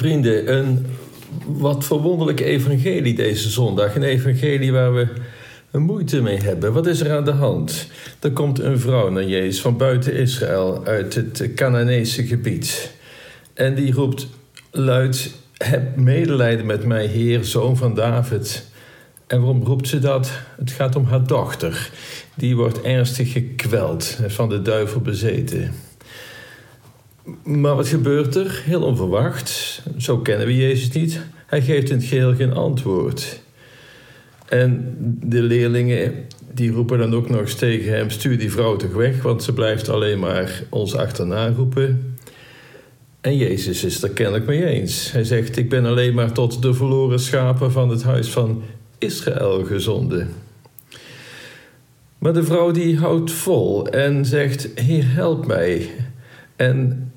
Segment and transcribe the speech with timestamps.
[0.00, 0.86] Vrienden, een
[1.46, 3.94] wat verwonderlijk evangelie deze zondag.
[3.94, 5.08] Een evangelie waar we
[5.70, 6.72] een moeite mee hebben.
[6.72, 7.88] Wat is er aan de hand?
[8.20, 12.92] Er komt een vrouw naar Jezus van buiten Israël, uit het Canaanese gebied.
[13.54, 14.28] En die roept
[14.70, 18.64] luid: Heb medelijden met mij, Heer, zoon van David.
[19.26, 20.30] En waarom roept ze dat?
[20.56, 21.90] Het gaat om haar dochter.
[22.34, 25.72] Die wordt ernstig gekweld, van de duivel bezeten.
[27.42, 28.62] Maar wat gebeurt er?
[28.64, 29.82] Heel onverwacht.
[29.98, 31.20] Zo kennen we Jezus niet.
[31.46, 33.40] Hij geeft in het geheel geen antwoord.
[34.48, 36.12] En de leerlingen
[36.54, 39.52] die roepen dan ook nog eens tegen hem: stuur die vrouw toch weg, want ze
[39.52, 42.14] blijft alleen maar ons achterna roepen.
[43.20, 45.12] En Jezus is er kennelijk mee eens.
[45.12, 48.62] Hij zegt: Ik ben alleen maar tot de verloren schapen van het huis van
[48.98, 50.28] Israël gezonden.
[52.18, 55.90] Maar de vrouw die houdt vol en zegt: Heer, help mij.
[56.56, 57.09] En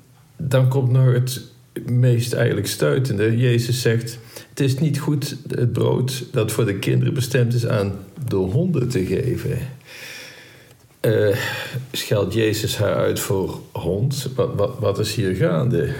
[0.48, 1.42] dan komt nog het
[1.90, 3.36] meest eigenlijk stuitende.
[3.36, 7.92] Jezus zegt: Het is niet goed het brood dat voor de kinderen bestemd is aan
[8.28, 9.58] de honden te geven.
[11.00, 11.36] Uh,
[11.92, 14.28] scheldt Jezus haar uit voor hond?
[14.34, 15.92] Wat, wat, wat is hier gaande?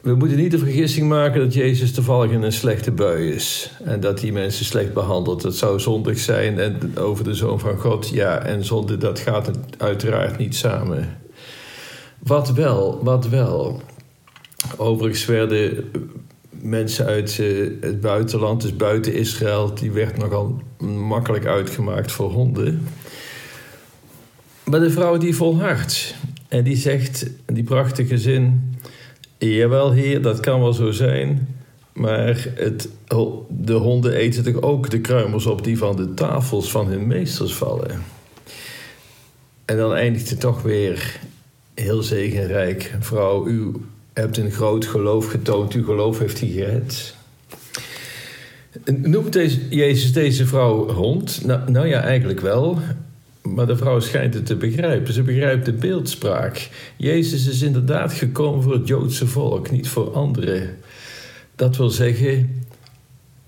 [0.00, 3.70] We moeten niet de vergissing maken dat Jezus toevallig in een slechte bui is.
[3.84, 5.42] En dat hij mensen slecht behandelt.
[5.42, 6.58] Dat zou zondig zijn.
[6.58, 8.42] En over de Zoon van God, ja.
[8.42, 11.18] En zonde, dat gaat uiteraard niet samen.
[12.22, 13.82] Wat wel, wat wel.
[14.76, 15.90] Overigens werden
[16.50, 17.46] mensen uit eh,
[17.80, 22.86] het buitenland, dus buiten Israël, die werd nogal makkelijk uitgemaakt voor honden.
[24.64, 26.14] Maar de vrouw die volhardt
[26.48, 28.74] en die zegt, die prachtige zin:
[29.38, 31.48] Jawel, heer, dat kan wel zo zijn.
[31.92, 32.88] Maar het,
[33.48, 37.54] de honden eten toch ook de kruimels op die van de tafels van hun meesters
[37.54, 38.02] vallen.
[39.64, 41.20] En dan eindigt het toch weer
[41.80, 42.96] heel zegenrijk.
[43.00, 43.72] Vrouw, u
[44.12, 45.72] hebt een groot geloof getoond.
[45.72, 47.14] Uw geloof heeft u gered.
[48.84, 51.44] Noemt deze, Jezus deze vrouw hond?
[51.44, 52.78] Nou, nou ja, eigenlijk wel.
[53.42, 55.12] Maar de vrouw schijnt het te begrijpen.
[55.12, 56.68] Ze begrijpt de beeldspraak.
[56.96, 60.76] Jezus is inderdaad gekomen voor het Joodse volk, niet voor anderen.
[61.56, 62.64] Dat wil zeggen,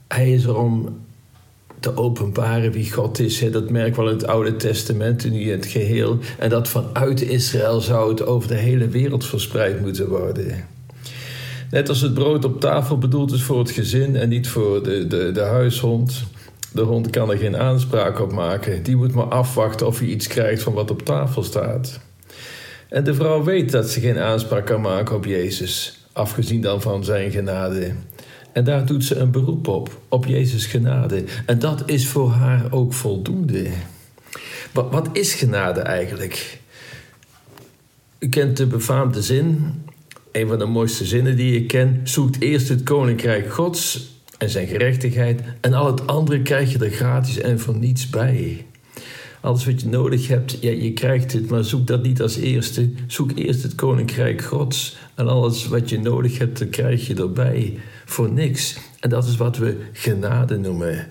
[0.09, 1.01] hij is er om
[1.83, 3.45] te openbaren wie God is.
[3.51, 6.19] Dat merk wel in het Oude Testament, nu in het geheel.
[6.39, 10.65] En dat vanuit Israël zou het over de hele wereld verspreid moeten worden.
[11.71, 15.07] Net als het brood op tafel bedoeld is voor het gezin en niet voor de,
[15.07, 16.25] de, de huishond.
[16.73, 18.83] De hond kan er geen aanspraak op maken.
[18.83, 22.01] Die moet maar afwachten of hij iets krijgt van wat op tafel staat.
[22.89, 27.05] En de vrouw weet dat ze geen aanspraak kan maken op Jezus, afgezien dan van
[27.05, 27.93] zijn genade.
[28.53, 31.25] En daar doet ze een beroep op, op Jezus genade.
[31.47, 33.67] En dat is voor haar ook voldoende.
[34.73, 36.61] Wat, wat is genade eigenlijk?
[38.19, 39.75] U kent de befaamde zin,
[40.33, 42.01] een van de mooiste zinnen die ik ken.
[42.05, 46.91] Zoekt eerst het koninkrijk Gods en zijn gerechtigheid, en al het andere krijg je er
[46.91, 48.67] gratis en voor niets bij.
[49.43, 52.91] Alles wat je nodig hebt, ja, je krijgt het, maar zoek dat niet als eerste.
[53.07, 57.79] Zoek eerst het koninkrijk Gods en alles wat je nodig hebt, dat krijg je erbij
[58.05, 58.77] voor niks.
[59.01, 61.07] En dat is wat we genade noemen.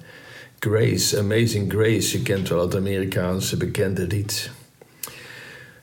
[0.59, 2.17] Grace, Amazing Grace.
[2.17, 4.51] Je kent wel het Amerikaanse bekende lied.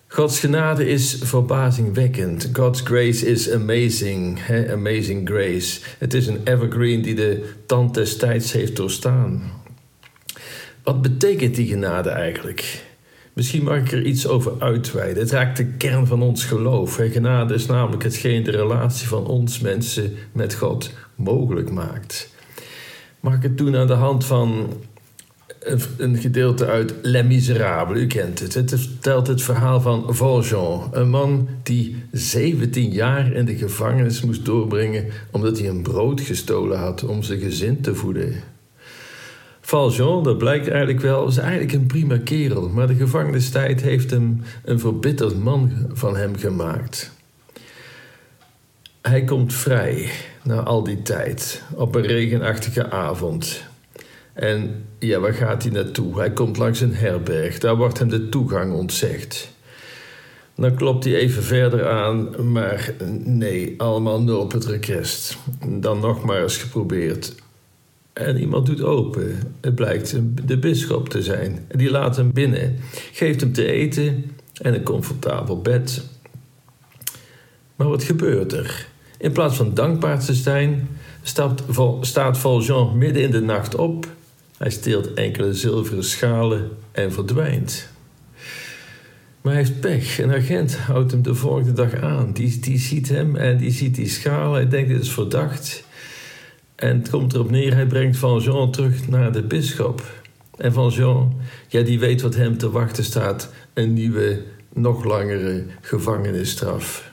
[0.06, 2.48] Gods genade is verbazingwekkend.
[2.52, 4.40] God's grace is amazing.
[4.70, 5.80] Amazing grace.
[5.98, 9.42] Het is een evergreen die de tand des tijds heeft doorstaan.
[10.88, 12.84] Wat betekent die genade eigenlijk?
[13.32, 15.22] Misschien mag ik er iets over uitweiden.
[15.22, 16.94] Het raakt de kern van ons geloof.
[16.94, 22.34] Genade is namelijk hetgeen de relatie van ons mensen met God mogelijk maakt.
[23.20, 24.72] Mag ik het doen aan de hand van
[25.96, 28.54] een gedeelte uit Les Miserables, u kent het.
[28.54, 34.44] Het vertelt het verhaal van Valjean, een man die 17 jaar in de gevangenis moest
[34.44, 38.56] doorbrengen omdat hij een brood gestolen had om zijn gezin te voeden.
[39.68, 44.42] Valjean, dat blijkt eigenlijk wel, is eigenlijk een prima kerel, maar de gevangenistijd heeft hem
[44.64, 47.12] een verbitterd man van hem gemaakt.
[49.02, 50.10] Hij komt vrij
[50.42, 53.64] na al die tijd, op een regenachtige avond.
[54.32, 56.18] En ja, waar gaat hij naartoe?
[56.18, 59.52] Hij komt langs een herberg, daar wordt hem de toegang ontzegd.
[60.54, 62.94] Dan klopt hij even verder aan, maar
[63.24, 65.36] nee, allemaal nul op het request.
[65.66, 67.34] Dan nog maar eens geprobeerd.
[68.18, 69.54] En iemand doet open.
[69.60, 70.16] Het blijkt
[70.46, 71.66] de bisschop te zijn.
[71.68, 72.76] Die laat hem binnen,
[73.12, 74.24] geeft hem te eten
[74.62, 76.04] en een comfortabel bed.
[77.76, 78.86] Maar wat gebeurt er?
[79.18, 80.88] In plaats van dankbaar te zijn,
[81.22, 81.62] staat,
[82.00, 84.06] staat Valjean midden in de nacht op.
[84.56, 87.88] Hij steelt enkele zilveren schalen en verdwijnt.
[89.40, 90.18] Maar hij heeft pech.
[90.18, 92.32] Een agent houdt hem de volgende dag aan.
[92.32, 94.52] Die, die ziet hem en die ziet die schaal.
[94.52, 95.86] Hij denkt, dit is verdacht.
[96.78, 100.02] En het komt erop neer, hij brengt Valjean terug naar de bisschop.
[100.56, 101.36] En Valjean,
[101.68, 103.52] ja, die weet wat hem te wachten staat.
[103.74, 104.42] Een nieuwe,
[104.72, 107.10] nog langere gevangenisstraf.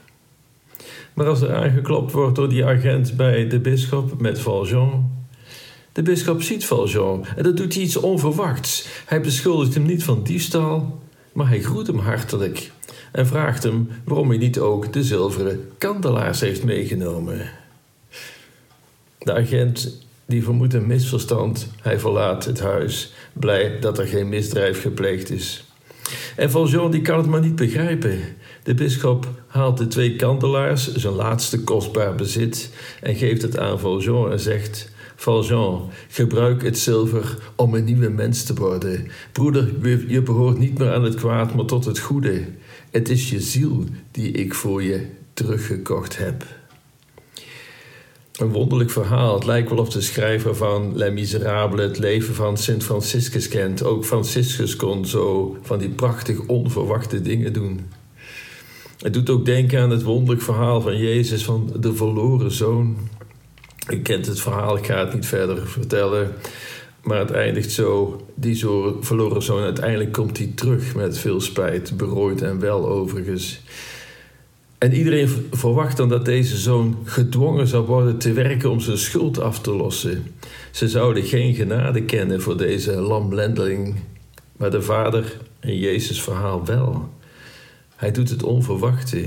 [1.13, 5.13] Maar als er aangeklopt wordt door die agent bij de bisschop met Valjean...
[5.91, 8.88] De bisschop ziet Valjean en dat doet hij iets onverwachts.
[9.06, 11.00] Hij beschuldigt hem niet van diefstal,
[11.33, 12.71] maar hij groet hem hartelijk
[13.12, 17.64] en vraagt hem waarom hij niet ook de zilveren kandelaars heeft meegenomen.
[19.25, 21.68] De agent die vermoedt een misverstand.
[21.81, 25.66] Hij verlaat het huis, blij dat er geen misdrijf gepleegd is.
[26.36, 28.19] En Valjean die kan het maar niet begrijpen.
[28.63, 34.31] De bisschop haalt de twee kandelaars, zijn laatste kostbaar bezit, en geeft het aan Valjean
[34.31, 39.07] en zegt: Valjean, gebruik het zilver om een nieuwe mens te worden.
[39.31, 39.74] Broeder,
[40.07, 42.42] je behoort niet meer aan het kwaad, maar tot het goede.
[42.92, 46.45] Het is je ziel die ik voor je teruggekocht heb.
[48.35, 49.33] Een wonderlijk verhaal.
[49.33, 53.83] Het lijkt wel of de schrijver van Les Miserables het leven van Sint Franciscus kent.
[53.83, 57.79] Ook Franciscus kon zo van die prachtig onverwachte dingen doen.
[58.99, 62.97] Het doet ook denken aan het wonderlijk verhaal van Jezus van de verloren zoon.
[63.89, 66.31] U kent het verhaal, ik ga het niet verder vertellen.
[67.03, 71.97] Maar het eindigt zo, die zo verloren zoon, uiteindelijk komt hij terug met veel spijt,
[71.97, 73.61] berooid en wel overigens.
[74.85, 79.39] En iedereen verwacht dan dat deze zoon gedwongen zou worden te werken om zijn schuld
[79.39, 80.23] af te lossen.
[80.71, 83.95] Ze zouden geen genade kennen voor deze lamlendeling,
[84.57, 87.09] maar de vader in Jezus' verhaal wel.
[87.95, 89.25] Hij doet het onverwachte.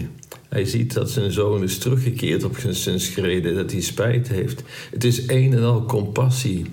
[0.48, 4.62] Hij ziet dat zijn zoon is teruggekeerd op zijn schreden, dat hij spijt heeft.
[4.90, 6.66] Het is een en al compassie.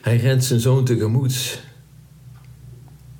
[0.00, 1.60] Hij rent zijn zoon tegemoet.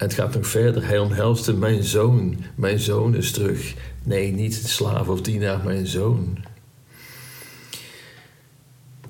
[0.00, 0.86] Het gaat nog verder.
[0.86, 3.74] Hij omhelst hem, mijn zoon, mijn zoon is terug.
[4.02, 6.38] Nee, niet slaaf of dienaar, mijn zoon.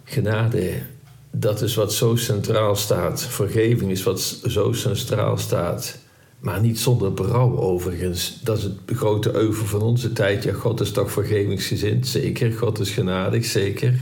[0.05, 0.83] Genade,
[1.31, 3.23] dat is wat zo centraal staat.
[3.23, 5.99] Vergeving is wat zo centraal staat.
[6.39, 8.41] Maar niet zonder berouw overigens.
[8.43, 10.45] Dat is het grote euvel van onze tijd.
[10.45, 12.53] Ja, God is toch vergevingsgezind, zeker.
[12.53, 13.95] God is genadig, zeker.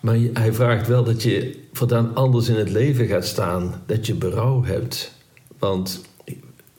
[0.00, 3.82] Maar hij vraagt wel dat je voortaan anders in het leven gaat staan.
[3.86, 5.16] Dat je berouw hebt.
[5.58, 6.00] Want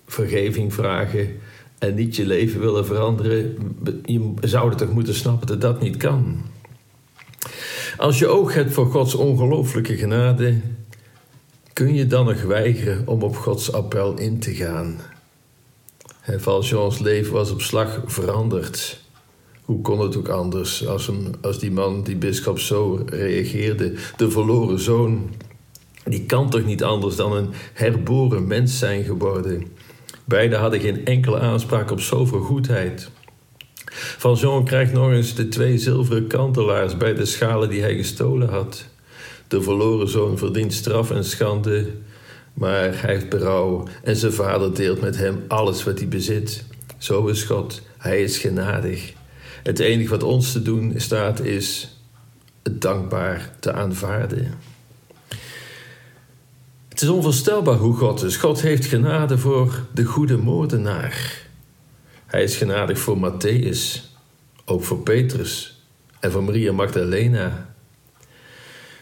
[0.05, 1.39] vergeving vragen
[1.77, 3.57] en niet je leven willen veranderen,
[4.05, 6.41] je zou toch moeten snappen dat dat niet kan.
[7.97, 10.61] Als je oog hebt voor Gods ongelooflijke genade,
[11.73, 14.99] kun je dan nog weigeren om op Gods appel in te gaan?
[16.37, 18.99] Valjeans leven was op slag veranderd.
[19.65, 23.93] Hoe kon het ook anders als, een, als die man, die bisschop, zo reageerde?
[24.17, 25.29] De verloren zoon,
[26.03, 29.67] die kan toch niet anders dan een herboren mens zijn geworden?
[30.25, 33.09] Beiden hadden geen enkele aanspraak op zoveel goedheid.
[34.17, 38.85] Valjean krijgt nog eens de twee zilveren kantelaars bij de schalen die hij gestolen had.
[39.47, 41.87] De verloren zoon verdient straf en schande,
[42.53, 46.63] maar hij heeft berouw en zijn vader deelt met hem alles wat hij bezit.
[46.97, 49.13] Zo is God, hij is genadig.
[49.63, 51.97] Het enige wat ons te doen staat is
[52.63, 54.53] het dankbaar te aanvaarden.
[56.99, 58.37] Het is onvoorstelbaar hoe God is.
[58.37, 61.41] God heeft genade voor de goede moordenaar.
[62.25, 64.01] Hij is genadig voor Matthäus,
[64.65, 65.81] ook voor Petrus
[66.19, 67.73] en voor Maria Magdalena.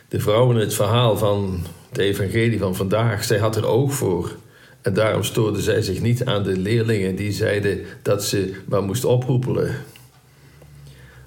[0.07, 4.35] De vrouw in het verhaal van het evangelie van vandaag, zij had er oog voor.
[4.81, 9.05] En daarom stoorde zij zich niet aan de leerlingen die zeiden dat ze maar moest
[9.05, 9.75] oproepelen.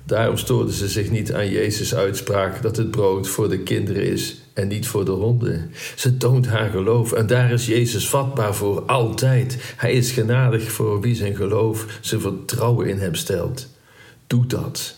[0.05, 4.41] Daarom stoorde ze zich niet aan Jezus' uitspraak dat het brood voor de kinderen is
[4.61, 5.73] en niet voor de honden.
[5.97, 9.75] Ze toont haar geloof en daar is Jezus vatbaar voor altijd.
[9.77, 13.69] Hij is genadig voor wie zijn geloof, zijn vertrouwen in hem stelt.
[14.27, 14.97] Doe dat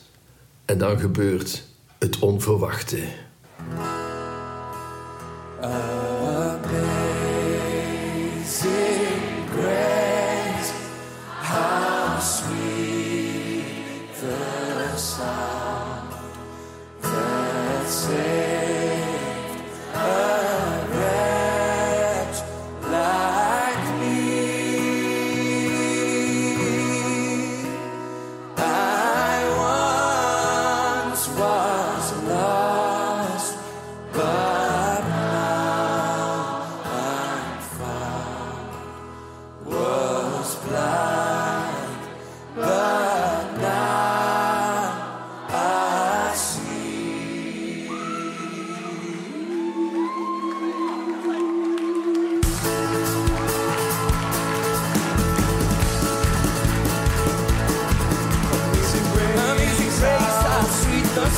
[0.64, 1.64] en dan gebeurt
[1.98, 2.98] het onverwachte.